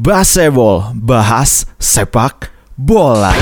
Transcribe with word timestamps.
Baseball, 0.00 0.96
bahas 0.96 1.68
sepak 1.76 2.48
bola. 2.72 3.36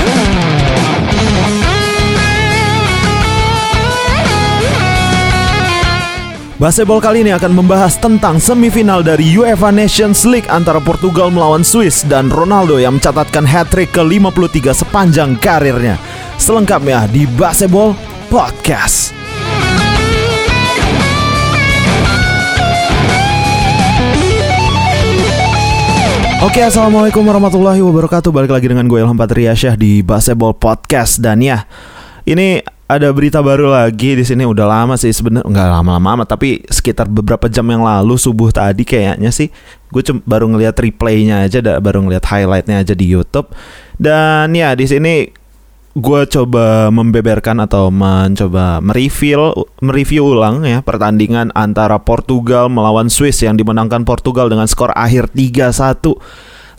Baseball 6.59 6.99
kali 6.99 7.23
ini 7.23 7.31
akan 7.31 7.55
membahas 7.55 7.95
tentang 7.95 8.43
semifinal 8.43 8.99
dari 8.99 9.39
UEFA 9.39 9.71
Nations 9.71 10.27
League 10.27 10.51
antara 10.51 10.83
Portugal 10.83 11.31
melawan 11.31 11.63
Swiss 11.63 12.03
dan 12.03 12.27
Ronaldo 12.27 12.75
yang 12.75 12.99
mencatatkan 12.99 13.47
hat-trick 13.47 13.95
ke-53 13.95 14.83
sepanjang 14.83 15.39
karirnya. 15.39 15.95
Selengkapnya 16.35 17.07
di 17.07 17.23
Baseball 17.39 17.95
Podcast. 18.27 19.18
Oke, 26.49 26.65
assalamualaikum 26.65 27.21
warahmatullahi 27.29 27.77
wabarakatuh. 27.77 28.33
Balik 28.33 28.49
lagi 28.49 28.65
dengan 28.65 28.89
gue 28.89 28.97
Ilham 28.97 29.13
Patriasyah 29.13 29.77
di 29.77 30.01
Baseball 30.01 30.57
Podcast. 30.57 31.21
Dan 31.21 31.45
ya, 31.45 31.69
ini 32.25 32.65
ada 32.89 33.13
berita 33.13 33.37
baru 33.37 33.69
lagi 33.69 34.17
di 34.17 34.25
sini. 34.25 34.49
Udah 34.49 34.65
lama 34.65 34.97
sih 34.97 35.13
sebenarnya. 35.13 35.45
Nggak 35.45 35.67
lama-lama 35.69 36.25
tapi 36.25 36.65
sekitar 36.65 37.05
beberapa 37.05 37.45
jam 37.53 37.69
yang 37.69 37.85
lalu 37.85 38.17
subuh 38.17 38.49
tadi 38.49 38.81
kayaknya 38.81 39.29
sih. 39.29 39.53
Gue 39.93 40.01
baru 40.25 40.49
ngeliat 40.49 40.73
replaynya 40.73 41.45
aja 41.45 41.61
baru 41.77 42.01
ngeliat 42.01 42.25
highlightnya 42.25 42.81
aja 42.81 42.97
di 42.97 43.05
YouTube. 43.05 43.53
Dan 44.01 44.49
ya 44.57 44.73
di 44.73 44.89
sini 44.89 45.29
gue 45.97 46.21
coba 46.29 46.93
membeberkan 46.93 47.57
atau 47.65 47.89
mencoba 47.89 48.77
mereview 48.77 49.65
mereview 49.81 50.37
ulang 50.37 50.61
ya 50.61 50.85
pertandingan 50.85 51.49
antara 51.57 51.97
Portugal 51.97 52.69
melawan 52.69 53.09
Swiss 53.09 53.41
yang 53.41 53.57
dimenangkan 53.57 54.05
Portugal 54.05 54.53
dengan 54.53 54.69
skor 54.69 54.93
akhir 54.93 55.33
3-1 55.33 56.13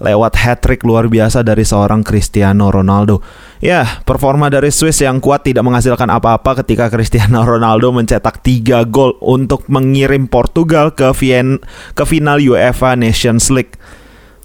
lewat 0.01 0.33
hat-trick 0.41 0.81
luar 0.83 1.07
biasa 1.13 1.45
dari 1.45 1.63
seorang 1.63 2.01
Cristiano 2.01 2.73
Ronaldo. 2.73 3.21
Ya, 3.61 3.85
performa 4.09 4.49
dari 4.49 4.73
Swiss 4.73 5.05
yang 5.05 5.21
kuat 5.21 5.45
tidak 5.45 5.61
menghasilkan 5.61 6.09
apa-apa 6.09 6.65
ketika 6.65 6.89
Cristiano 6.89 7.45
Ronaldo 7.51 7.93
mencetak 7.93 8.41
3 8.41 8.89
gol 8.89 9.21
untuk 9.21 9.69
mengirim 9.69 10.27
Portugal 10.27 10.97
ke 10.97 11.13
Vien 11.13 11.61
ke 11.93 12.03
final 12.09 12.41
UEFA 12.41 12.97
Nations 12.97 13.53
League. 13.53 13.77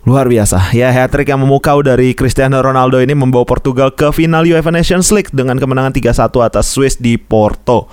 Luar 0.05 0.29
biasa. 0.29 0.69
Ya, 0.77 0.93
hat-trick 0.93 1.33
yang 1.33 1.41
memukau 1.41 1.81
dari 1.81 2.13
Cristiano 2.13 2.61
Ronaldo 2.61 3.01
ini 3.01 3.17
membawa 3.17 3.41
Portugal 3.41 3.89
ke 3.89 4.13
final 4.13 4.45
UEFA 4.45 4.69
Nations 4.69 5.09
League 5.09 5.33
dengan 5.33 5.57
kemenangan 5.57 5.97
3-1 5.97 6.45
atas 6.45 6.69
Swiss 6.69 7.01
di 7.01 7.17
Porto. 7.17 7.89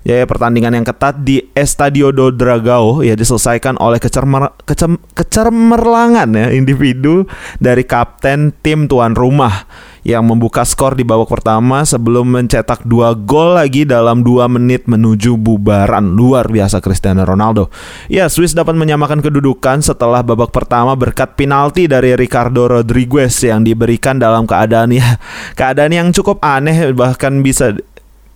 Ya, 0.00 0.24
pertandingan 0.24 0.72
yang 0.72 0.88
ketat 0.88 1.20
di 1.20 1.52
Estadio 1.52 2.16
do 2.16 2.32
Dragao 2.32 3.04
ya 3.04 3.12
diselesaikan 3.12 3.76
oleh 3.76 4.00
kecermer, 4.00 4.56
kecem, 4.64 4.96
kecermerlangan 5.12 6.32
ya 6.32 6.48
individu 6.56 7.28
dari 7.60 7.84
kapten 7.84 8.56
tim 8.64 8.88
tuan 8.88 9.12
rumah 9.12 9.68
yang 10.06 10.24
membuka 10.24 10.64
skor 10.64 10.96
di 10.96 11.04
babak 11.04 11.28
pertama 11.28 11.84
sebelum 11.84 12.28
mencetak 12.28 12.84
dua 12.88 13.12
gol 13.12 13.56
lagi 13.56 13.84
dalam 13.84 14.24
dua 14.24 14.48
menit 14.48 14.88
menuju 14.88 15.36
bubaran 15.36 16.16
luar 16.16 16.48
biasa 16.48 16.80
Cristiano 16.80 17.24
Ronaldo. 17.24 17.68
Ya, 18.08 18.28
Swiss 18.32 18.56
dapat 18.56 18.76
menyamakan 18.76 19.20
kedudukan 19.20 19.84
setelah 19.84 20.24
babak 20.24 20.52
pertama 20.54 20.96
berkat 20.96 21.36
penalti 21.36 21.84
dari 21.84 22.16
Ricardo 22.16 22.68
Rodriguez 22.68 23.34
yang 23.44 23.64
diberikan 23.64 24.16
dalam 24.16 24.48
keadaan 24.48 24.92
ya 24.92 25.20
keadaan 25.58 25.92
yang 25.92 26.08
cukup 26.10 26.40
aneh 26.40 26.92
bahkan 26.96 27.44
bisa 27.44 27.76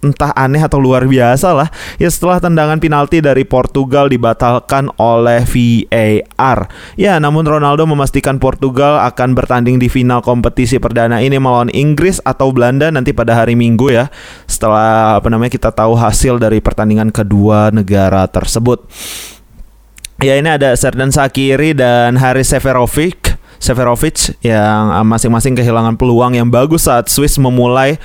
entah 0.04 0.36
aneh 0.36 0.60
atau 0.60 0.76
luar 0.76 1.08
biasa 1.08 1.56
lah 1.56 1.72
ya 1.96 2.12
setelah 2.12 2.36
tendangan 2.44 2.76
penalti 2.76 3.24
dari 3.24 3.48
Portugal 3.48 4.12
dibatalkan 4.12 4.92
oleh 5.00 5.40
VAR. 5.48 6.68
Ya, 7.00 7.16
namun 7.16 7.48
Ronaldo 7.48 7.88
memastikan 7.88 8.36
Portugal 8.36 9.00
akan 9.08 9.32
bertanding 9.32 9.80
di 9.80 9.88
final 9.88 10.20
kompetisi 10.20 10.76
perdana 10.76 11.24
ini 11.24 11.40
melawan 11.40 11.72
Inggris 11.72 12.20
atau 12.20 12.52
Belanda 12.52 12.92
nanti 12.92 13.16
pada 13.16 13.32
hari 13.32 13.56
Minggu 13.56 13.88
ya. 13.88 14.12
Setelah 14.44 15.18
apa 15.18 15.28
namanya 15.32 15.56
kita 15.56 15.72
tahu 15.72 15.96
hasil 15.96 16.36
dari 16.36 16.60
pertandingan 16.60 17.08
kedua 17.08 17.72
negara 17.72 18.28
tersebut. 18.28 18.84
Ya 20.22 20.38
ini 20.38 20.46
ada 20.46 20.76
Serdan 20.78 21.10
Sakiri 21.10 21.74
dan 21.74 22.14
Haris 22.14 22.54
Seferovic 22.54 23.34
Seferovic 23.64 24.36
yang 24.44 24.92
masing-masing 25.08 25.56
kehilangan 25.56 25.96
peluang 25.96 26.36
yang 26.36 26.52
bagus 26.52 26.84
saat 26.84 27.08
Swiss 27.08 27.40
memulai 27.40 27.96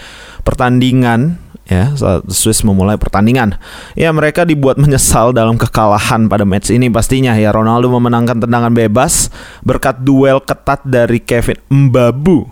pertandingan 0.48 1.36
ya 1.70 1.94
saat 1.94 2.26
Swiss 2.28 2.66
memulai 2.66 2.98
pertandingan. 2.98 3.56
Ya 3.94 4.10
mereka 4.10 4.44
dibuat 4.44 4.76
menyesal 4.84 5.32
dalam 5.32 5.56
kekalahan 5.56 6.26
pada 6.26 6.44
match 6.44 6.74
ini 6.74 6.90
pastinya 6.90 7.38
ya 7.38 7.54
Ronaldo 7.54 7.88
memenangkan 7.94 8.44
tendangan 8.44 8.74
bebas 8.74 9.30
berkat 9.62 10.02
duel 10.02 10.42
ketat 10.42 10.82
dari 10.84 11.22
Kevin 11.22 11.62
Mbabu. 11.70 12.50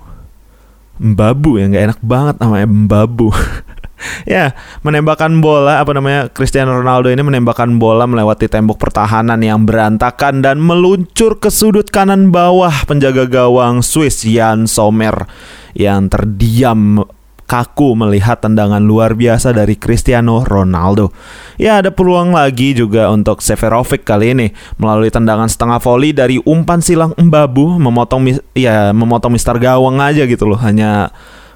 Mbabu 0.98 1.62
yang 1.62 1.74
nggak 1.74 1.86
enak 1.94 2.00
banget 2.06 2.36
namanya 2.42 2.68
Mbabu. 2.70 3.30
ya, 4.30 4.54
menembakkan 4.82 5.34
bola 5.42 5.82
apa 5.82 5.94
namanya 5.94 6.30
Cristiano 6.30 6.74
Ronaldo 6.74 7.10
ini 7.10 7.22
menembakkan 7.22 7.78
bola 7.78 8.06
melewati 8.06 8.50
tembok 8.50 8.78
pertahanan 8.78 9.42
yang 9.42 9.66
berantakan 9.66 10.42
dan 10.42 10.62
meluncur 10.62 11.38
ke 11.38 11.50
sudut 11.50 11.90
kanan 11.90 12.30
bawah 12.34 12.74
penjaga 12.86 13.30
gawang 13.30 13.82
Swiss 13.82 14.26
Jan 14.26 14.66
Sommer 14.66 15.30
yang 15.78 16.10
terdiam 16.10 17.06
kaku 17.48 17.96
melihat 17.96 18.44
tendangan 18.44 18.84
luar 18.84 19.16
biasa 19.16 19.56
dari 19.56 19.80
Cristiano 19.80 20.44
Ronaldo. 20.44 21.16
Ya 21.56 21.80
ada 21.80 21.90
peluang 21.90 22.36
lagi 22.36 22.76
juga 22.76 23.08
untuk 23.10 23.40
Seferovic 23.40 24.04
kali 24.04 24.36
ini 24.36 24.48
melalui 24.76 25.08
tendangan 25.08 25.48
setengah 25.48 25.80
voli 25.80 26.12
dari 26.12 26.38
umpan 26.44 26.84
silang 26.84 27.16
Mbabu 27.16 27.80
memotong 27.80 28.36
ya 28.52 28.92
memotong 28.92 29.34
Mister 29.34 29.56
Gawang 29.58 30.04
aja 30.04 30.28
gitu 30.28 30.44
loh 30.44 30.60
hanya 30.60 31.10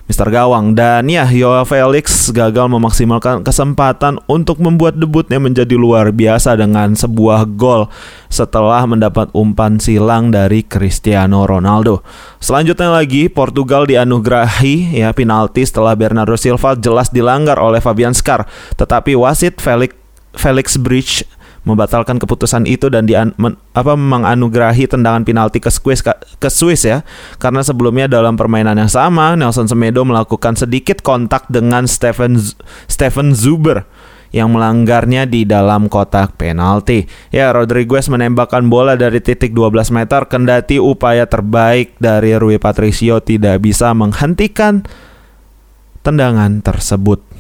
Mister 0.10 0.28
Gawang 0.30 0.74
dan 0.74 1.10
ya 1.10 1.26
Joao 1.30 1.66
Felix 1.66 2.30
gagal 2.34 2.68
memaksimalkan 2.68 3.46
kesempatan 3.46 4.18
untuk 4.26 4.58
membuat 4.58 4.98
debutnya 4.98 5.38
menjadi 5.38 5.78
luar 5.78 6.10
biasa 6.10 6.58
dengan 6.58 6.98
sebuah 6.98 7.46
gol 7.58 7.90
setelah 8.28 8.84
mendapat 8.90 9.30
umpan 9.36 9.78
silang 9.78 10.34
dari 10.34 10.66
Cristiano 10.66 11.46
Ronaldo. 11.46 12.02
Selanjutnya 12.42 12.92
lagi 12.92 13.30
Portugal 13.30 13.86
dianugerahi 13.86 15.00
ya 15.00 15.14
penalti 15.14 15.64
setelah 15.64 15.94
Bernardo 15.94 16.36
Silva 16.36 16.74
jelas 16.78 17.14
dilanggar 17.14 17.62
oleh 17.62 17.80
Fabian 17.80 18.16
Skar 18.16 18.50
tetapi 18.78 19.14
wasit 19.14 19.62
Felix 19.62 19.94
Felix 20.32 20.80
Bridge 20.80 21.28
membatalkan 21.62 22.18
keputusan 22.18 22.66
itu 22.66 22.90
dan 22.90 23.06
di 23.06 23.14
men, 23.38 23.54
apa 23.78 23.94
menganugerahi 23.94 24.90
tendangan 24.90 25.22
penalti 25.22 25.62
ke 25.62 25.70
Swiss 25.70 26.02
ke 26.02 26.50
Swiss 26.50 26.90
ya 26.90 27.06
karena 27.38 27.62
sebelumnya 27.62 28.10
dalam 28.10 28.34
permainan 28.34 28.82
yang 28.82 28.90
sama 28.90 29.38
Nelson 29.38 29.70
Semedo 29.70 30.02
melakukan 30.02 30.58
sedikit 30.58 31.06
kontak 31.06 31.46
dengan 31.54 31.86
Stephen 31.86 32.42
Stephen 32.90 33.38
Zuber 33.38 33.86
yang 34.32 34.56
melanggarnya 34.56 35.28
di 35.28 35.44
dalam 35.44 35.92
kotak 35.92 36.40
penalti. 36.40 37.04
Ya, 37.36 37.52
Rodriguez 37.52 38.08
menembakkan 38.08 38.72
bola 38.72 38.96
dari 38.96 39.20
titik 39.20 39.52
12 39.52 39.92
meter 39.92 40.24
kendati 40.32 40.80
upaya 40.80 41.28
terbaik 41.28 42.00
dari 42.00 42.40
Rui 42.40 42.56
Patricio 42.56 43.20
tidak 43.20 43.60
bisa 43.60 43.92
menghentikan 43.92 44.88
tendangan 46.02 46.64
tersebut. 46.64 47.31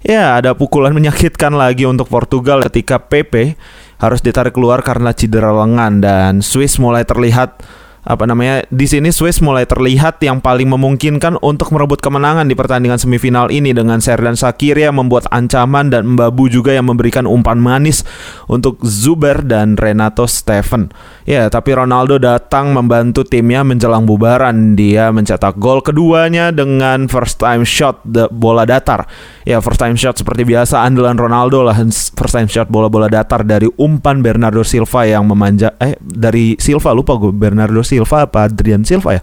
Ya, 0.00 0.40
ada 0.40 0.56
pukulan 0.56 0.92
menyakitkan 0.98 1.52
lagi 1.52 1.84
untuk 1.84 2.08
Portugal 2.08 2.64
ketika 2.64 3.00
PP 3.00 3.56
harus 4.00 4.20
ditarik 4.24 4.56
keluar 4.56 4.80
karena 4.80 5.12
cedera 5.12 5.52
lengan 5.52 6.00
dan 6.00 6.32
Swiss 6.40 6.80
mulai 6.80 7.04
terlihat 7.04 7.60
apa 8.00 8.24
namanya 8.24 8.64
di 8.72 8.88
sini 8.88 9.12
Swiss 9.12 9.44
mulai 9.44 9.68
terlihat 9.68 10.24
yang 10.24 10.40
paling 10.40 10.72
memungkinkan 10.72 11.36
untuk 11.44 11.68
merebut 11.76 12.00
kemenangan 12.00 12.48
di 12.48 12.56
pertandingan 12.56 12.96
semifinal 12.96 13.52
ini 13.52 13.76
dengan 13.76 14.00
Serdan 14.00 14.40
Shaqiri 14.40 14.88
yang 14.88 14.96
membuat 14.96 15.28
ancaman 15.28 15.92
dan 15.92 16.16
Mbabu 16.16 16.48
juga 16.48 16.72
yang 16.72 16.88
memberikan 16.88 17.28
umpan 17.28 17.60
manis 17.60 18.00
untuk 18.48 18.80
Zuber 18.80 19.44
dan 19.44 19.76
Renato 19.76 20.24
Steven. 20.24 20.88
Ya, 21.28 21.46
tapi 21.52 21.76
Ronaldo 21.76 22.16
datang 22.16 22.72
membantu 22.72 23.22
timnya 23.22 23.60
menjelang 23.62 24.08
bubaran. 24.08 24.74
Dia 24.74 25.12
mencetak 25.12 25.60
gol 25.60 25.84
keduanya 25.84 26.50
dengan 26.50 27.04
first 27.06 27.36
time 27.36 27.68
shot 27.68 28.00
bola 28.32 28.64
datar. 28.64 29.04
Ya, 29.44 29.60
first 29.60 29.78
time 29.78 29.94
shot 29.94 30.16
seperti 30.16 30.48
biasa 30.48 30.80
andalan 30.82 31.20
Ronaldo 31.20 31.62
lah 31.62 31.76
first 32.16 32.34
time 32.36 32.48
shot 32.50 32.68
bola-bola 32.68 33.08
datar 33.08 33.42
dari 33.46 33.66
umpan 33.80 34.20
Bernardo 34.20 34.60
Silva 34.60 35.08
yang 35.08 35.24
memanja 35.26 35.74
eh 35.80 35.96
dari 36.00 36.54
Silva 36.60 36.92
lupa 36.92 37.16
gue 37.16 37.32
Bernardo 37.32 37.80
Silva 37.90 38.30
apa 38.30 38.46
Adrian 38.46 38.86
Silva 38.86 39.18
ya? 39.18 39.22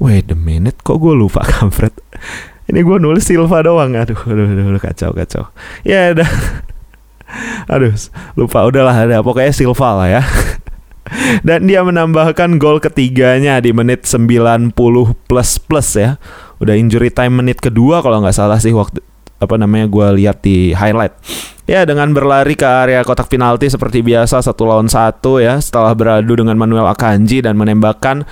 Wait 0.00 0.32
a 0.32 0.38
minute, 0.38 0.80
kok 0.80 0.96
gue 0.96 1.12
lupa 1.12 1.44
kampret. 1.60 1.92
Ini 2.64 2.80
gue 2.80 2.96
nulis 2.96 3.28
Silva 3.28 3.60
doang. 3.60 3.92
Aduh, 3.92 4.16
aduh, 4.16 4.46
aduh, 4.48 4.64
aduh 4.72 4.82
kacau, 4.82 5.12
kacau. 5.12 5.52
Ya 5.84 6.08
udah. 6.16 6.30
aduh, 7.68 7.92
lupa. 8.40 8.64
Udahlah, 8.64 8.96
ada 9.04 9.20
pokoknya 9.20 9.52
Silva 9.52 9.88
lah 10.00 10.08
ya. 10.08 10.22
Dan 11.46 11.68
dia 11.68 11.84
menambahkan 11.84 12.56
gol 12.56 12.80
ketiganya 12.80 13.60
di 13.60 13.76
menit 13.76 14.08
90 14.08 14.72
plus 15.28 15.50
plus 15.60 15.88
ya. 16.00 16.16
Udah 16.58 16.72
injury 16.72 17.12
time 17.12 17.44
menit 17.44 17.60
kedua 17.60 18.00
kalau 18.00 18.24
nggak 18.24 18.32
salah 18.32 18.56
sih 18.56 18.72
waktu 18.72 19.04
apa 19.36 19.60
namanya 19.60 19.84
gue 19.92 20.24
lihat 20.24 20.40
di 20.40 20.72
highlight. 20.72 21.12
Ya 21.64 21.88
dengan 21.88 22.12
berlari 22.12 22.60
ke 22.60 22.68
area 22.68 23.00
kotak 23.00 23.32
penalti 23.32 23.72
seperti 23.72 24.04
biasa 24.04 24.44
satu 24.44 24.68
lawan 24.68 24.84
satu 24.84 25.40
ya 25.40 25.56
setelah 25.56 25.96
beradu 25.96 26.36
dengan 26.36 26.60
Manuel 26.60 26.84
Akanji 26.84 27.40
dan 27.40 27.56
menembakkan 27.56 28.28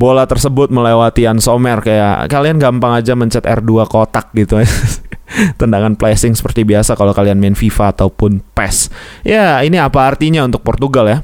bola 0.00 0.24
tersebut 0.24 0.72
melewati 0.72 1.28
Ian 1.28 1.44
Sommer 1.44 1.84
kayak 1.84 2.32
kalian 2.32 2.56
gampang 2.56 2.96
aja 2.96 3.12
mencet 3.12 3.44
R2 3.44 3.84
kotak 3.84 4.32
gitu 4.32 4.64
tendangan 5.60 5.92
placing 5.92 6.32
seperti 6.32 6.64
biasa 6.64 6.96
kalau 6.96 7.12
kalian 7.12 7.38
main 7.38 7.54
FIFA 7.54 7.94
ataupun 7.94 8.42
PES. 8.56 8.90
Ya, 9.22 9.60
ini 9.62 9.78
apa 9.78 10.08
artinya 10.08 10.42
untuk 10.42 10.64
Portugal 10.64 11.06
ya? 11.06 11.18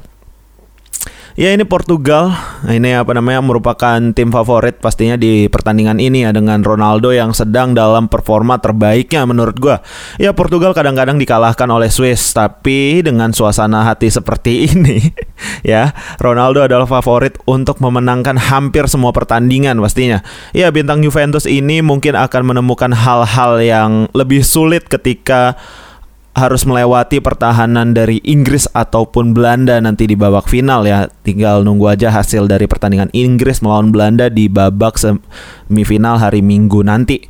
Ya 1.37 1.53
ini 1.53 1.69
Portugal, 1.69 2.33
ini 2.65 2.97
apa 2.97 3.13
namanya 3.13 3.45
merupakan 3.45 4.01
tim 4.17 4.33
favorit 4.33 4.81
pastinya 4.81 5.21
di 5.21 5.53
pertandingan 5.53 6.01
ini 6.01 6.25
ya 6.25 6.33
dengan 6.33 6.65
Ronaldo 6.65 7.13
yang 7.13 7.37
sedang 7.37 7.77
dalam 7.77 8.09
performa 8.09 8.57
terbaiknya 8.57 9.29
menurut 9.29 9.53
gua. 9.61 9.85
Ya 10.17 10.33
Portugal 10.33 10.73
kadang-kadang 10.73 11.21
dikalahkan 11.21 11.69
oleh 11.69 11.93
Swiss, 11.93 12.33
tapi 12.33 13.05
dengan 13.05 13.37
suasana 13.37 13.85
hati 13.85 14.09
seperti 14.09 14.65
ini, 14.73 15.13
ya 15.61 15.93
Ronaldo 16.25 16.65
adalah 16.65 16.89
favorit 16.89 17.37
untuk 17.45 17.85
memenangkan 17.85 18.41
hampir 18.41 18.89
semua 18.89 19.13
pertandingan 19.13 19.77
pastinya. 19.77 20.25
Ya 20.57 20.73
bintang 20.73 21.05
Juventus 21.05 21.45
ini 21.45 21.85
mungkin 21.85 22.17
akan 22.17 22.49
menemukan 22.49 22.97
hal-hal 22.97 23.61
yang 23.61 24.09
lebih 24.17 24.41
sulit 24.41 24.89
ketika 24.89 25.53
harus 26.37 26.69
melewati 26.69 27.25
pertahanan 27.25 27.97
dari 27.97 28.21
Inggris 28.21 28.69
ataupun 28.77 29.33
Belanda 29.33 29.81
nanti 29.81 30.05
di 30.05 30.13
babak 30.13 30.53
final 30.53 30.85
ya. 30.85 31.09
Tinggal 31.25 31.65
nunggu 31.65 31.89
aja 31.89 32.13
hasil 32.13 32.45
dari 32.45 32.69
pertandingan 32.69 33.09
Inggris 33.17 33.65
melawan 33.65 33.89
Belanda 33.89 34.29
di 34.29 34.53
babak 34.53 35.01
semifinal 35.01 36.21
hari 36.21 36.45
Minggu 36.45 36.85
nanti. 36.85 37.25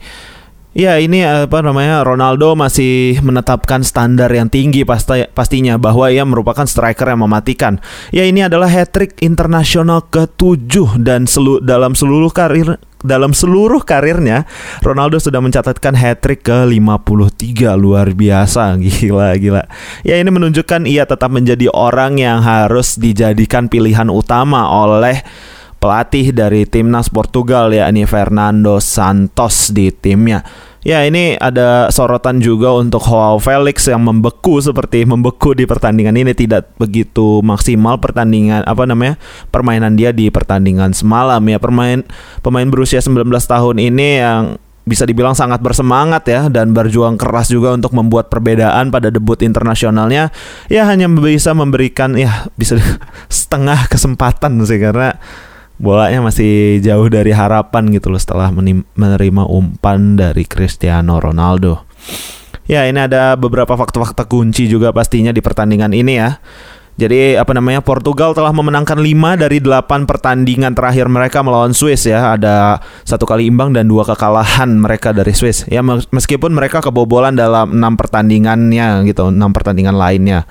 Ya 0.76 1.00
ini 1.00 1.24
apa 1.24 1.64
namanya 1.64 2.04
Ronaldo 2.04 2.52
masih 2.52 3.16
menetapkan 3.24 3.80
standar 3.80 4.28
yang 4.28 4.52
tinggi 4.52 4.84
pasti 4.84 5.24
pastinya 5.32 5.80
bahwa 5.80 6.12
ia 6.12 6.20
merupakan 6.28 6.68
striker 6.68 7.16
yang 7.16 7.24
mematikan. 7.24 7.80
Ya 8.12 8.28
ini 8.28 8.44
adalah 8.44 8.68
hat 8.68 8.92
trick 8.92 9.16
internasional 9.24 10.04
ke-7 10.12 11.00
dan 11.00 11.24
selu 11.24 11.64
dalam 11.64 11.96
seluruh 11.96 12.28
karir 12.28 12.76
dalam 13.00 13.32
seluruh 13.32 13.88
karirnya 13.88 14.44
Ronaldo 14.84 15.16
sudah 15.16 15.40
mencatatkan 15.40 15.96
hat 15.96 16.20
trick 16.20 16.44
ke-53 16.44 17.72
luar 17.72 18.12
biasa 18.12 18.76
gila 18.84 19.32
gila. 19.40 19.64
Ya 20.04 20.20
ini 20.20 20.28
menunjukkan 20.28 20.84
ia 20.84 21.08
tetap 21.08 21.32
menjadi 21.32 21.72
orang 21.72 22.20
yang 22.20 22.44
harus 22.44 23.00
dijadikan 23.00 23.72
pilihan 23.72 24.12
utama 24.12 24.68
oleh 24.68 25.24
pelatih 25.76 26.32
dari 26.32 26.64
timnas 26.64 27.12
Portugal 27.12 27.70
ya 27.70 27.88
ini 27.88 28.08
Fernando 28.08 28.80
Santos 28.82 29.70
di 29.70 29.92
timnya. 29.92 30.42
Ya 30.86 31.02
ini 31.02 31.34
ada 31.34 31.90
sorotan 31.90 32.38
juga 32.38 32.70
untuk 32.70 33.02
Joao 33.02 33.42
Felix 33.42 33.90
yang 33.90 34.06
membeku 34.06 34.62
seperti 34.62 35.02
membeku 35.02 35.50
di 35.50 35.66
pertandingan 35.66 36.14
ini. 36.14 36.30
Tidak 36.30 36.78
begitu 36.78 37.42
maksimal 37.42 37.98
pertandingan 37.98 38.62
apa 38.62 38.86
namanya 38.86 39.18
permainan 39.50 39.98
dia 39.98 40.14
di 40.14 40.30
pertandingan 40.30 40.94
semalam. 40.94 41.42
Ya 41.42 41.58
pemain 41.58 42.06
pemain 42.38 42.70
berusia 42.70 43.02
19 43.02 43.26
tahun 43.26 43.82
ini 43.82 44.08
yang 44.22 44.42
bisa 44.86 45.02
dibilang 45.02 45.34
sangat 45.34 45.58
bersemangat 45.58 46.22
ya 46.30 46.46
dan 46.46 46.70
berjuang 46.70 47.18
keras 47.18 47.50
juga 47.50 47.74
untuk 47.74 47.90
membuat 47.90 48.30
perbedaan 48.30 48.94
pada 48.94 49.10
debut 49.10 49.42
internasionalnya. 49.42 50.30
Ya 50.70 50.86
hanya 50.86 51.10
bisa 51.10 51.50
memberikan 51.50 52.14
ya 52.14 52.46
bisa 52.54 52.78
setengah 53.26 53.90
kesempatan 53.90 54.62
sih 54.62 54.78
karena 54.78 55.18
bolanya 55.76 56.24
masih 56.24 56.80
jauh 56.80 57.06
dari 57.12 57.32
harapan 57.36 57.92
gitu 57.92 58.08
loh 58.08 58.20
setelah 58.20 58.48
menerima 58.96 59.44
umpan 59.44 60.16
dari 60.16 60.48
Cristiano 60.48 61.20
Ronaldo. 61.20 61.84
Ya, 62.66 62.82
ini 62.88 62.98
ada 62.98 63.38
beberapa 63.38 63.78
fakta-fakta 63.78 64.26
kunci 64.26 64.66
juga 64.66 64.90
pastinya 64.90 65.30
di 65.30 65.38
pertandingan 65.38 65.94
ini 65.94 66.18
ya. 66.18 66.42
Jadi 66.96 67.36
apa 67.36 67.52
namanya 67.52 67.84
Portugal 67.84 68.32
telah 68.32 68.56
memenangkan 68.56 68.96
5 68.96 69.36
dari 69.36 69.60
8 69.60 70.08
pertandingan 70.08 70.72
terakhir 70.72 71.12
mereka 71.12 71.44
melawan 71.44 71.76
Swiss 71.76 72.08
ya. 72.08 72.32
Ada 72.32 72.80
satu 73.04 73.28
kali 73.28 73.52
imbang 73.52 73.76
dan 73.76 73.84
dua 73.84 74.08
kekalahan 74.08 74.80
mereka 74.80 75.12
dari 75.12 75.36
Swiss. 75.36 75.68
Ya 75.68 75.84
meskipun 75.84 76.56
mereka 76.56 76.80
kebobolan 76.80 77.36
dalam 77.36 77.76
6 77.76 78.00
pertandingannya 78.00 79.04
gitu, 79.12 79.28
6 79.28 79.36
pertandingan 79.52 79.92
lainnya 79.92 80.48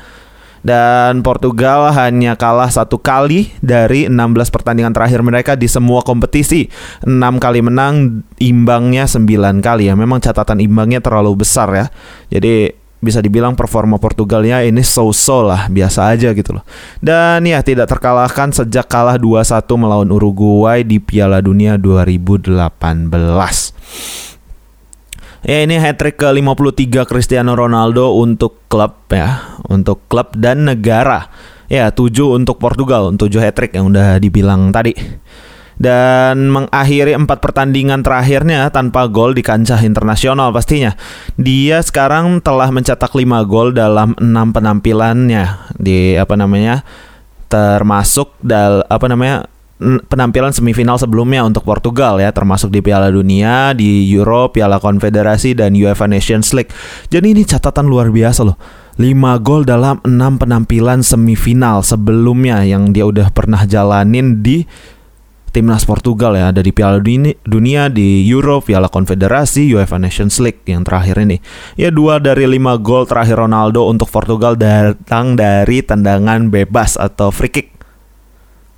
dan 0.66 1.22
Portugal 1.22 1.94
hanya 1.94 2.34
kalah 2.34 2.74
satu 2.74 2.98
kali 2.98 3.54
dari 3.62 4.10
16 4.10 4.50
pertandingan 4.50 4.98
terakhir 4.98 5.22
mereka 5.22 5.54
di 5.54 5.70
semua 5.70 6.02
kompetisi. 6.02 6.66
6 7.06 7.22
kali 7.38 7.62
menang, 7.62 8.26
imbangnya 8.42 9.06
9 9.06 9.62
kali 9.62 9.86
ya. 9.86 9.94
Memang 9.94 10.26
catatan 10.26 10.58
imbangnya 10.58 11.06
terlalu 11.06 11.46
besar 11.46 11.70
ya. 11.70 11.86
Jadi 12.34 12.74
bisa 12.98 13.22
dibilang 13.22 13.54
performa 13.54 14.02
Portugalnya 14.02 14.66
ini 14.66 14.82
so-so 14.82 15.46
lah, 15.46 15.70
biasa 15.70 16.18
aja 16.18 16.34
gitu 16.34 16.58
loh. 16.58 16.66
Dan 16.98 17.46
ya 17.46 17.62
tidak 17.62 17.86
terkalahkan 17.86 18.50
sejak 18.50 18.90
kalah 18.90 19.22
2-1 19.22 19.70
melawan 19.78 20.10
Uruguay 20.10 20.82
di 20.82 20.98
Piala 20.98 21.46
Dunia 21.46 21.78
2018. 21.78 24.34
Ya 25.46 25.62
ini 25.62 25.78
hat 25.78 26.02
trick 26.02 26.18
ke-53 26.18 27.06
Cristiano 27.06 27.54
Ronaldo 27.54 28.18
untuk 28.18 28.66
klub 28.66 29.06
ya, 29.14 29.62
untuk 29.70 30.02
klub 30.10 30.34
dan 30.34 30.66
negara. 30.66 31.30
Ya, 31.70 31.94
7 31.94 32.34
untuk 32.34 32.58
Portugal, 32.58 33.14
7 33.14 33.30
hat 33.38 33.54
trick 33.54 33.78
yang 33.78 33.94
udah 33.94 34.18
dibilang 34.18 34.74
tadi. 34.74 34.98
Dan 35.78 36.50
mengakhiri 36.50 37.14
empat 37.14 37.46
pertandingan 37.46 38.02
terakhirnya 38.02 38.74
tanpa 38.74 39.06
gol 39.06 39.38
di 39.38 39.46
kancah 39.46 39.86
internasional 39.86 40.50
pastinya. 40.50 40.98
Dia 41.38 41.78
sekarang 41.86 42.42
telah 42.42 42.74
mencetak 42.74 43.14
5 43.14 43.46
gol 43.46 43.70
dalam 43.78 44.18
6 44.18 44.26
penampilannya 44.50 45.78
di 45.78 46.18
apa 46.18 46.34
namanya? 46.34 46.82
termasuk 47.46 48.34
dal 48.42 48.84
apa 48.90 49.06
namanya 49.06 49.46
penampilan 49.82 50.56
semifinal 50.56 50.96
sebelumnya 50.96 51.44
untuk 51.44 51.68
Portugal 51.68 52.16
ya 52.24 52.32
termasuk 52.32 52.72
di 52.72 52.80
Piala 52.80 53.12
Dunia, 53.12 53.76
di 53.76 54.08
Euro, 54.16 54.48
Piala 54.48 54.80
Konfederasi 54.80 55.52
dan 55.52 55.76
UEFA 55.76 56.08
Nations 56.08 56.56
League. 56.56 56.72
Jadi 57.12 57.36
ini 57.36 57.44
catatan 57.44 57.88
luar 57.88 58.08
biasa 58.08 58.48
loh. 58.48 58.58
5 58.96 59.12
gol 59.44 59.68
dalam 59.68 60.00
6 60.08 60.40
penampilan 60.40 61.04
semifinal 61.04 61.84
sebelumnya 61.84 62.64
yang 62.64 62.96
dia 62.96 63.04
udah 63.04 63.28
pernah 63.36 63.68
jalanin 63.68 64.40
di 64.40 64.64
timnas 65.52 65.84
Portugal 65.84 66.36
ya 66.36 66.52
ada 66.52 66.64
di 66.64 66.72
Piala 66.72 67.04
Dunia, 67.44 67.92
di 67.92 68.24
Euro, 68.32 68.64
Piala 68.64 68.88
Konfederasi, 68.88 69.68
UEFA 69.76 70.00
Nations 70.00 70.40
League 70.40 70.64
yang 70.68 70.88
terakhir 70.88 71.20
ini. 71.20 71.44
Ya 71.76 71.92
dua 71.92 72.24
dari 72.24 72.48
lima 72.48 72.80
gol 72.80 73.04
terakhir 73.04 73.40
Ronaldo 73.40 73.88
untuk 73.88 74.08
Portugal 74.08 74.56
datang 74.56 75.36
dari 75.36 75.84
tendangan 75.84 76.48
bebas 76.48 76.96
atau 76.96 77.36
free 77.36 77.52
kick 77.52 77.75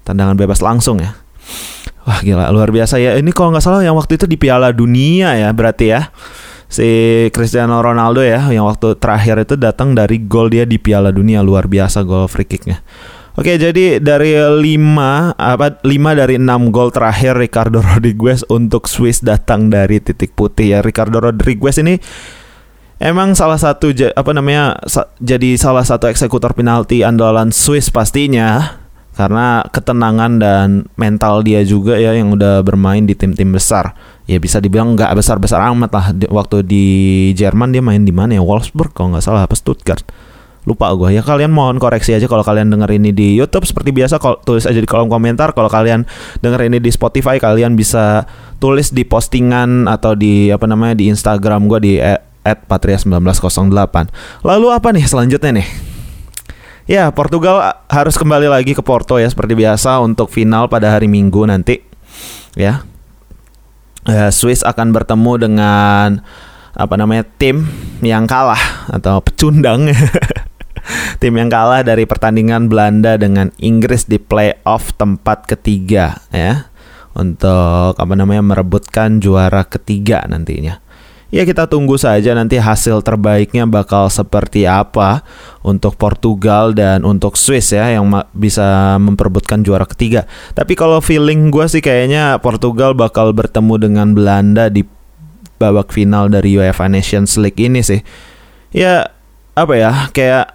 tendangan 0.08 0.40
bebas 0.40 0.64
langsung 0.64 1.04
ya. 1.04 1.12
Wah 2.08 2.24
gila 2.24 2.48
luar 2.56 2.72
biasa 2.72 3.04
ya. 3.04 3.20
Ini 3.20 3.36
kalau 3.36 3.52
nggak 3.52 3.64
salah 3.68 3.84
yang 3.84 4.00
waktu 4.00 4.16
itu 4.16 4.24
di 4.24 4.40
Piala 4.40 4.72
Dunia 4.72 5.36
ya 5.36 5.52
berarti 5.52 5.92
ya. 5.92 6.08
Si 6.72 6.88
Cristiano 7.36 7.80
Ronaldo 7.84 8.24
ya 8.24 8.48
yang 8.48 8.64
waktu 8.68 8.96
terakhir 8.96 9.44
itu 9.44 9.60
datang 9.60 9.92
dari 9.92 10.24
gol 10.24 10.48
dia 10.48 10.64
di 10.64 10.80
Piala 10.80 11.12
Dunia 11.12 11.44
luar 11.44 11.68
biasa 11.68 12.08
gol 12.08 12.32
free 12.32 12.48
kicknya. 12.48 12.80
Oke, 13.38 13.54
jadi 13.54 14.02
dari 14.02 14.34
5 14.34 15.38
apa 15.38 15.78
5 15.86 15.86
dari 16.18 16.42
6 16.42 16.74
gol 16.74 16.90
terakhir 16.90 17.38
Ricardo 17.38 17.84
Rodriguez 17.94 18.42
untuk 18.50 18.90
Swiss 18.90 19.22
datang 19.22 19.70
dari 19.70 20.00
titik 20.02 20.34
putih 20.34 20.74
ya. 20.74 20.80
Ricardo 20.82 21.22
Rodriguez 21.22 21.78
ini 21.78 22.02
emang 22.98 23.38
salah 23.38 23.62
satu 23.62 23.94
apa 23.94 24.32
namanya 24.34 24.82
jadi 25.22 25.54
salah 25.54 25.86
satu 25.86 26.10
eksekutor 26.10 26.58
penalti 26.58 27.06
andalan 27.06 27.54
Swiss 27.54 27.94
pastinya 27.94 28.80
karena 29.18 29.66
ketenangan 29.74 30.38
dan 30.38 30.86
mental 30.94 31.42
dia 31.42 31.66
juga 31.66 31.98
ya 31.98 32.14
yang 32.14 32.30
udah 32.38 32.62
bermain 32.62 33.02
di 33.02 33.18
tim-tim 33.18 33.50
besar. 33.50 33.98
Ya 34.30 34.38
bisa 34.38 34.62
dibilang 34.62 34.94
nggak 34.94 35.18
besar-besar 35.18 35.66
amat 35.74 35.90
lah. 35.90 36.06
Waktu 36.30 36.62
di 36.62 36.86
Jerman 37.34 37.74
dia 37.74 37.82
main 37.82 38.06
di 38.06 38.14
mana 38.14 38.38
ya? 38.38 38.46
Wolfsburg 38.46 38.94
kalau 38.94 39.18
nggak 39.18 39.26
salah 39.26 39.50
apa 39.50 39.58
Stuttgart. 39.58 40.06
Lupa 40.68 40.92
gue 40.94 41.16
ya 41.16 41.24
kalian 41.24 41.50
mohon 41.50 41.80
koreksi 41.80 42.12
aja 42.12 42.28
kalau 42.28 42.44
kalian 42.46 42.70
denger 42.70 42.94
ini 42.94 43.10
di 43.10 43.34
YouTube. 43.34 43.66
Seperti 43.66 43.90
biasa 43.90 44.22
kalau 44.22 44.38
tulis 44.46 44.70
aja 44.70 44.78
di 44.78 44.86
kolom 44.86 45.10
komentar. 45.10 45.58
Kalau 45.58 45.72
kalian 45.72 46.06
denger 46.46 46.70
ini 46.70 46.78
di 46.78 46.94
Spotify 46.94 47.42
kalian 47.42 47.74
bisa 47.74 48.30
tulis 48.62 48.94
di 48.94 49.02
postingan 49.02 49.90
atau 49.90 50.14
di 50.14 50.54
apa 50.54 50.70
namanya 50.70 50.94
di 50.94 51.10
Instagram 51.10 51.66
gue 51.66 51.80
di 51.82 51.94
@patria1908 52.48 53.96
lalu 54.48 54.68
apa 54.72 54.88
nih 54.96 55.04
selanjutnya 55.04 55.62
nih 55.62 55.68
Ya, 56.88 57.12
Portugal 57.12 57.84
harus 57.92 58.16
kembali 58.16 58.48
lagi 58.48 58.72
ke 58.72 58.80
Porto 58.80 59.20
ya 59.20 59.28
seperti 59.28 59.60
biasa 59.60 60.00
untuk 60.00 60.32
final 60.32 60.72
pada 60.72 60.96
hari 60.96 61.12
Minggu 61.12 61.44
nanti. 61.44 61.84
Ya. 62.56 62.88
Uh, 64.08 64.32
Swiss 64.32 64.64
akan 64.64 64.96
bertemu 64.96 65.36
dengan 65.36 66.24
apa 66.72 66.96
namanya 66.96 67.28
tim 67.28 67.68
yang 68.00 68.24
kalah 68.24 68.88
atau 68.88 69.20
pecundang. 69.20 69.92
tim 71.22 71.34
yang 71.36 71.52
kalah 71.52 71.84
dari 71.84 72.08
pertandingan 72.08 72.72
Belanda 72.72 73.20
dengan 73.20 73.52
Inggris 73.60 74.08
di 74.08 74.16
playoff 74.16 74.96
tempat 74.96 75.44
ketiga 75.44 76.24
ya 76.32 76.72
untuk 77.20 78.00
apa 78.00 78.14
namanya 78.16 78.48
merebutkan 78.48 79.20
juara 79.20 79.68
ketiga 79.68 80.24
nantinya. 80.24 80.80
Ya 81.28 81.44
kita 81.44 81.68
tunggu 81.68 82.00
saja 82.00 82.32
nanti 82.32 82.56
hasil 82.56 83.04
terbaiknya 83.04 83.68
bakal 83.68 84.08
seperti 84.08 84.64
apa 84.64 85.24
untuk 85.64 86.00
Portugal 86.00 86.72
dan 86.72 87.04
untuk 87.04 87.36
Swiss 87.36 87.76
ya 87.76 87.92
yang 87.92 88.08
bisa 88.32 88.96
memperebutkan 89.00 89.64
juara 89.64 89.84
ketiga. 89.84 90.24
Tapi 90.56 90.74
kalau 90.80 91.04
feeling 91.04 91.52
gue 91.52 91.68
sih 91.68 91.84
kayaknya 91.84 92.40
Portugal 92.40 92.96
bakal 92.96 93.36
bertemu 93.36 93.76
dengan 93.76 94.08
Belanda 94.16 94.72
di 94.72 94.88
babak 95.58 95.92
final 95.92 96.32
dari 96.32 96.56
UEFA 96.56 96.88
Nations 96.88 97.36
League 97.36 97.60
ini 97.60 97.84
sih. 97.84 98.00
Ya 98.72 99.12
apa 99.58 99.74
ya 99.74 99.92
kayak 100.14 100.54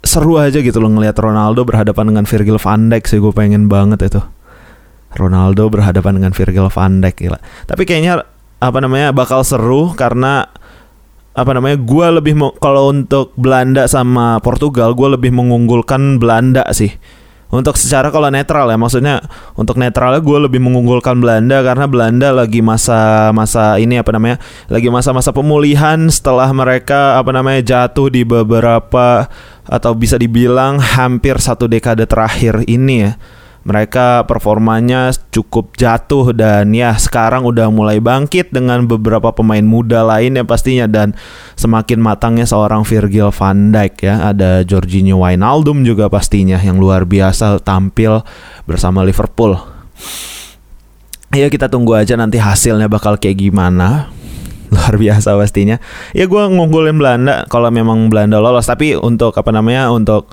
seru 0.00 0.40
aja 0.40 0.58
gitu 0.58 0.80
loh 0.80 0.90
ngelihat 0.90 1.14
Ronaldo 1.20 1.62
berhadapan 1.62 2.10
dengan 2.12 2.24
Virgil 2.24 2.58
van 2.58 2.88
Dijk 2.88 3.04
sih 3.06 3.20
gue 3.20 3.32
pengen 3.32 3.68
banget 3.70 4.12
itu. 4.12 4.20
Ronaldo 5.10 5.66
berhadapan 5.66 6.22
dengan 6.22 6.32
Virgil 6.34 6.68
van 6.68 7.00
Dijk 7.00 7.16
gila. 7.16 7.38
Tapi 7.66 7.82
kayaknya 7.86 8.24
apa 8.60 8.78
namanya 8.84 9.10
bakal 9.16 9.40
seru 9.40 9.96
karena 9.96 10.44
apa 11.32 11.50
namanya 11.56 11.80
gue 11.80 12.06
lebih 12.20 12.34
kalau 12.60 12.92
untuk 12.92 13.32
Belanda 13.40 13.88
sama 13.88 14.36
Portugal 14.44 14.92
gue 14.92 15.16
lebih 15.16 15.32
mengunggulkan 15.32 16.20
Belanda 16.20 16.68
sih. 16.76 16.92
Untuk 17.50 17.74
secara 17.74 18.14
kalau 18.14 18.30
netral 18.30 18.70
ya 18.70 18.78
maksudnya 18.78 19.26
untuk 19.58 19.74
netralnya 19.74 20.22
gue 20.22 20.38
lebih 20.46 20.62
mengunggulkan 20.62 21.18
Belanda 21.18 21.66
karena 21.66 21.90
Belanda 21.90 22.30
lagi 22.30 22.62
masa 22.62 23.34
masa 23.34 23.74
ini 23.74 23.98
apa 23.98 24.14
namanya 24.14 24.38
lagi 24.70 24.86
masa-masa 24.86 25.34
pemulihan 25.34 25.98
setelah 26.06 26.46
mereka 26.54 27.18
apa 27.18 27.34
namanya 27.34 27.58
jatuh 27.66 28.06
di 28.06 28.22
beberapa 28.22 29.26
atau 29.66 29.92
bisa 29.98 30.14
dibilang 30.14 30.78
hampir 30.78 31.42
satu 31.42 31.66
dekade 31.66 32.06
terakhir 32.06 32.62
ini 32.70 33.10
ya 33.10 33.18
mereka 33.60 34.24
performanya 34.24 35.12
cukup 35.28 35.76
jatuh 35.76 36.32
dan 36.32 36.72
ya 36.72 36.96
sekarang 36.96 37.44
udah 37.44 37.68
mulai 37.68 38.00
bangkit 38.00 38.48
dengan 38.48 38.88
beberapa 38.88 39.36
pemain 39.36 39.60
muda 39.60 40.00
lain 40.00 40.40
ya 40.40 40.44
pastinya 40.48 40.88
dan 40.88 41.12
semakin 41.60 42.00
matangnya 42.00 42.48
seorang 42.48 42.88
Virgil 42.88 43.28
van 43.28 43.68
Dijk 43.68 43.94
ya. 44.00 44.32
Ada 44.32 44.64
Jorginho 44.64 45.20
Wijnaldum 45.20 45.84
juga 45.84 46.08
pastinya 46.08 46.56
yang 46.56 46.80
luar 46.80 47.04
biasa 47.04 47.60
tampil 47.60 48.24
bersama 48.64 49.04
Liverpool. 49.04 49.60
Ya 51.30 51.46
kita 51.46 51.68
tunggu 51.68 51.94
aja 51.94 52.16
nanti 52.16 52.40
hasilnya 52.40 52.88
bakal 52.88 53.20
kayak 53.20 53.38
gimana. 53.38 54.10
Luar 54.74 54.98
biasa 54.98 55.34
pastinya. 55.38 55.78
Ya 56.10 56.26
gue 56.26 56.42
ngunggulin 56.42 56.98
Belanda 56.98 57.46
kalau 57.46 57.70
memang 57.70 58.10
Belanda 58.10 58.42
lolos. 58.42 58.66
Tapi 58.66 58.98
untuk 58.98 59.36
apa 59.38 59.50
namanya 59.54 59.94
untuk 59.94 60.30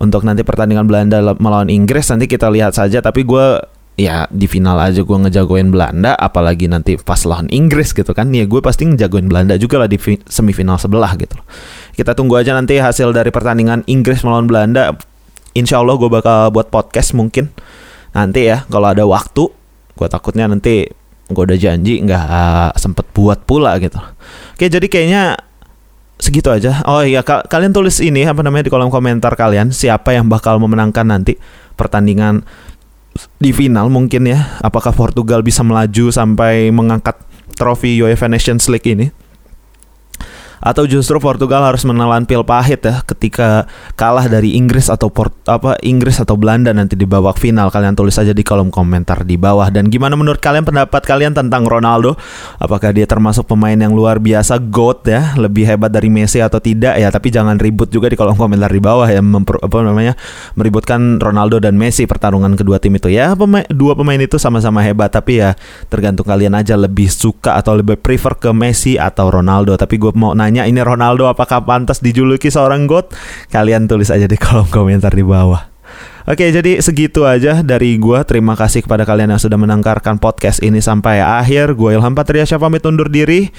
untuk 0.00 0.24
nanti 0.24 0.42
pertandingan 0.42 0.88
Belanda 0.88 1.20
melawan 1.36 1.68
Inggris 1.68 2.08
nanti 2.08 2.26
kita 2.26 2.48
lihat 2.48 2.72
saja. 2.72 3.04
Tapi 3.04 3.22
gue 3.22 3.60
ya 4.00 4.24
di 4.32 4.48
final 4.48 4.80
aja 4.80 5.04
gue 5.04 5.18
ngejagoin 5.28 5.68
Belanda 5.68 6.16
apalagi 6.16 6.72
nanti 6.72 6.96
pas 6.96 7.20
lawan 7.28 7.52
Inggris 7.52 7.92
gitu 7.92 8.10
kan. 8.16 8.32
Ya 8.32 8.48
gue 8.48 8.64
pasti 8.64 8.88
ngejagoin 8.88 9.28
Belanda 9.28 9.60
juga 9.60 9.84
lah 9.84 9.88
di 9.92 10.00
semifinal 10.26 10.80
sebelah 10.80 11.12
gitu 11.20 11.36
kita 12.00 12.16
tunggu 12.16 12.40
aja 12.40 12.56
nanti 12.56 12.80
hasil 12.80 13.12
dari 13.12 13.28
pertandingan 13.28 13.84
Inggris 13.84 14.24
melawan 14.24 14.48
Belanda. 14.48 14.96
Insya 15.52 15.84
Allah 15.84 16.00
gue 16.00 16.08
bakal 16.08 16.48
buat 16.48 16.72
podcast 16.72 17.12
mungkin 17.12 17.52
nanti 18.16 18.48
ya 18.48 18.64
kalau 18.72 18.88
ada 18.88 19.04
waktu. 19.04 19.52
Gue 19.92 20.08
takutnya 20.08 20.48
nanti 20.48 20.88
gue 21.28 21.42
udah 21.44 21.60
janji 21.60 22.00
nggak 22.00 22.72
sempet 22.80 23.04
buat 23.12 23.44
pula 23.44 23.76
gitu. 23.82 24.00
Oke 24.56 24.72
jadi 24.72 24.86
kayaknya 24.88 25.36
segitu 26.20 26.52
aja. 26.52 26.84
Oh 26.86 27.00
iya, 27.02 27.24
ka 27.24 27.42
kalian 27.48 27.72
tulis 27.72 27.98
ini 27.98 28.28
apa 28.28 28.44
namanya 28.44 28.68
di 28.68 28.72
kolom 28.72 28.92
komentar 28.92 29.34
kalian 29.34 29.72
siapa 29.72 30.12
yang 30.14 30.28
bakal 30.28 30.60
memenangkan 30.60 31.08
nanti 31.08 31.40
pertandingan 31.74 32.44
di 33.40 33.50
final 33.50 33.88
mungkin 33.88 34.28
ya. 34.28 34.60
Apakah 34.60 34.92
Portugal 34.94 35.40
bisa 35.40 35.64
melaju 35.64 36.12
sampai 36.12 36.70
mengangkat 36.70 37.16
trofi 37.56 37.98
UEFA 37.98 38.28
Nations 38.30 38.68
League 38.68 38.86
ini? 38.86 39.10
Atau 40.60 40.84
justru 40.84 41.16
Portugal 41.16 41.64
harus 41.64 41.82
menelan 41.88 42.28
pil 42.28 42.44
pahit 42.44 42.84
ya 42.84 43.00
ketika 43.08 43.64
kalah 43.96 44.28
dari 44.28 44.54
Inggris 44.54 44.92
atau 44.92 45.08
Port, 45.08 45.32
apa 45.48 45.80
Inggris 45.80 46.20
atau 46.20 46.36
Belanda 46.36 46.70
nanti 46.76 46.94
di 46.94 47.08
babak 47.08 47.40
final. 47.40 47.72
Kalian 47.72 47.96
tulis 47.96 48.12
saja 48.12 48.36
di 48.36 48.44
kolom 48.44 48.68
komentar 48.68 49.24
di 49.24 49.40
bawah. 49.40 49.72
Dan 49.72 49.88
gimana 49.88 50.14
menurut 50.14 50.38
kalian 50.38 50.68
pendapat 50.68 51.02
kalian 51.02 51.32
tentang 51.32 51.64
Ronaldo? 51.64 52.14
Apakah 52.60 52.92
dia 52.92 53.08
termasuk 53.08 53.48
pemain 53.48 53.74
yang 53.74 53.96
luar 53.96 54.20
biasa 54.20 54.60
GOAT 54.60 55.08
ya 55.08 55.22
lebih 55.40 55.64
hebat 55.64 55.88
dari 55.88 56.12
Messi 56.12 56.44
atau 56.44 56.60
tidak? 56.60 57.00
Ya 57.00 57.08
tapi 57.08 57.32
jangan 57.32 57.56
ribut 57.56 57.88
juga 57.88 58.12
di 58.12 58.16
kolom 58.20 58.36
komentar 58.36 58.68
di 58.68 58.80
bawah 58.84 59.08
ya 59.08 59.24
memper, 59.24 59.58
apa 59.64 59.76
namanya 59.80 60.12
meributkan 60.54 61.16
Ronaldo 61.16 61.56
dan 61.56 61.80
Messi 61.80 62.04
pertarungan 62.04 62.52
kedua 62.54 62.76
tim 62.76 62.92
itu. 63.00 63.08
Ya 63.08 63.32
pemain, 63.32 63.64
dua 63.72 63.96
pemain 63.96 64.20
itu 64.20 64.36
sama-sama 64.36 64.84
hebat 64.84 65.08
tapi 65.08 65.40
ya 65.40 65.56
tergantung 65.88 66.28
kalian 66.28 66.52
aja 66.52 66.76
lebih 66.76 67.08
suka 67.08 67.56
atau 67.56 67.80
lebih 67.80 67.96
prefer 67.96 68.36
ke 68.36 68.52
Messi 68.52 69.00
atau 69.00 69.32
Ronaldo. 69.32 69.72
Tapi 69.80 69.96
gue 69.96 70.12
mau 70.12 70.36
nanya 70.36 70.49
nanya 70.50 70.66
ini 70.66 70.82
Ronaldo 70.82 71.30
apakah 71.30 71.62
pantas 71.62 72.02
dijuluki 72.02 72.50
seorang 72.50 72.90
GOAT? 72.90 73.14
Kalian 73.54 73.86
tulis 73.86 74.10
aja 74.10 74.26
di 74.26 74.34
kolom 74.34 74.66
komentar 74.66 75.14
di 75.14 75.22
bawah. 75.22 75.70
Oke, 76.26 76.50
jadi 76.50 76.82
segitu 76.82 77.22
aja 77.22 77.62
dari 77.62 77.94
gua. 78.02 78.26
Terima 78.26 78.58
kasih 78.58 78.82
kepada 78.82 79.06
kalian 79.06 79.30
yang 79.30 79.42
sudah 79.42 79.56
menangkarkan 79.56 80.18
podcast 80.18 80.58
ini 80.58 80.82
sampai 80.82 81.22
akhir. 81.22 81.78
Gue 81.78 81.94
Ilham 81.94 82.18
Patria 82.18 82.42
pamit 82.58 82.82
undur 82.82 83.06
diri. 83.06 83.54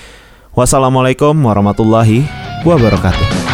Wassalamualaikum 0.52 1.32
warahmatullahi 1.32 2.28
wabarakatuh. 2.68 3.51